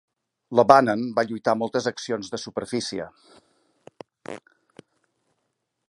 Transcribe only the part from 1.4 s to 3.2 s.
a moltes accions de superfície.